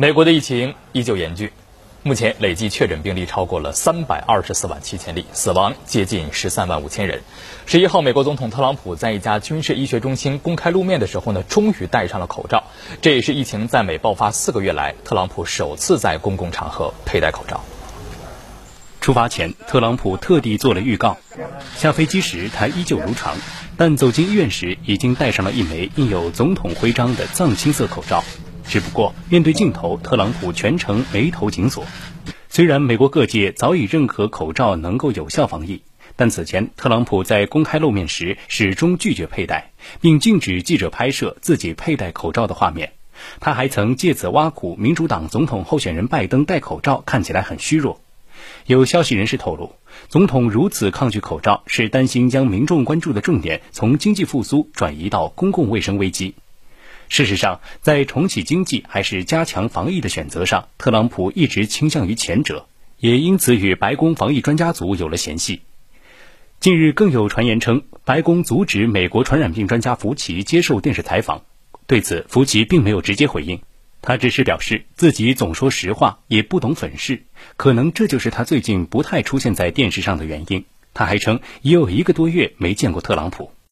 [0.00, 1.50] 美国的疫情依旧严峻，
[2.02, 7.20] 目前累计确诊病例超过了三百二十四万七千例，死亡接近十三万五千人。
[7.66, 12.64] 十一号，美国总统特朗普在一家军事医学中心公开露面的时候呢，终于戴上了口罩。
[13.02, 17.60] 这也是疫情在美爆发四个月来，特朗普首次在公共场合佩戴口罩。
[19.02, 21.18] 出发前，特朗普特地做了预告。
[21.76, 23.36] 下飞机时，他依旧如常，
[23.76, 28.24] 但走进医院时，已经戴上了一枚印有总统徽章的藏青色口罩。
[28.70, 31.84] 只不过，面对镜头，特朗普全程眉头紧锁。
[32.48, 35.82] 虽然美国各界早已认可口罩能够有效防疫，
[36.14, 42.92] 但此前特朗普在公开露面时始终拒绝佩戴，并禁止记者拍摄自己佩戴口罩的画面。
[43.40, 48.00] 他还曾借此挖苦民主党总统候选人拜登戴口罩看起来很虚弱。
[48.66, 49.74] 有消息人士透露，
[50.08, 56.36] 总统如此抗拒口罩，是担心将民众关注的重点从经济复苏转移到公共卫生危机。
[57.10, 62.68] 事实上，在重启经济还是加强防疫的选择上，特朗普一直倾向于前者，
[62.98, 65.62] 也因此与白宫防疫专家组有了嫌隙。
[66.60, 71.42] 近日，更有传言称，白宫阻止美国传染病专家福奇接受电视采访。
[71.88, 73.60] 对此，福奇并没有直接回应，
[74.02, 77.24] 他只是表示自己总说实话，也不懂粉饰，
[77.56, 80.64] 可能这就是他最近不太出现在电视上的原因。
[80.94, 83.50] 他还称，已有一个多月没见过特朗普。